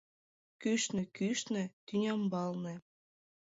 [0.61, 2.75] Кӱшнӧ-кӱшнӧ, тӱнямбалне